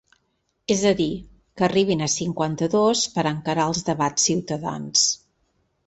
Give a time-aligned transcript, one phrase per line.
[0.75, 1.09] És a dir,
[1.61, 5.11] que arribin a cinquanta-dos per a encarar els debats ciutadans.